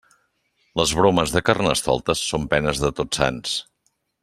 Les 0.79 0.93
bromes 0.99 1.33
de 1.35 1.43
Carnestoltes 1.51 2.25
són 2.31 2.49
penes 2.55 2.83
de 2.85 2.93
Tots 3.01 3.23
Sants. 3.23 3.55